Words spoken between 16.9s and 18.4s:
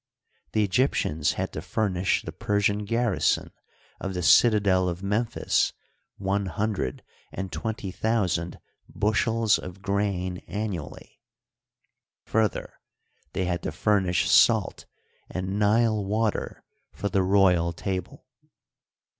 for the royal table.